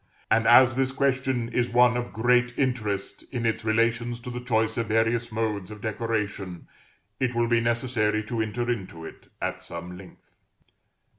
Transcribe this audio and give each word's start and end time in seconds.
And 0.31 0.47
as 0.47 0.73
this 0.75 0.91
question 0.91 1.49
is 1.49 1.69
one 1.69 1.95
of 1.95 2.11
great 2.11 2.57
interest 2.57 3.23
in 3.31 3.45
its 3.45 3.63
relations 3.63 4.19
to 4.21 4.31
the 4.31 4.39
choice 4.41 4.75
of 4.79 4.87
various 4.87 5.31
modes 5.31 5.69
of 5.69 5.79
decoration, 5.79 6.67
it 7.19 7.35
will 7.35 7.47
be 7.47 7.61
necessary 7.61 8.23
to 8.23 8.41
enter 8.41 8.67
into 8.67 9.05
it 9.05 9.27
at 9.43 9.61
some 9.61 9.95
length. 9.95 10.31